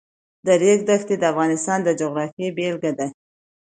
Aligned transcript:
د 0.45 0.47
ریګ 0.61 0.79
دښتې 0.89 1.15
د 1.19 1.23
افغانستان 1.31 1.79
د 1.83 1.89
جغرافیې 2.01 2.47
بېلګه 2.57 2.91
ده. 2.99 3.07